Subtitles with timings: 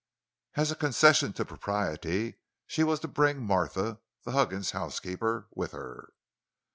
[0.55, 6.09] As a concession to propriety, she was to bring Martha, the Huggins housekeeper, with her.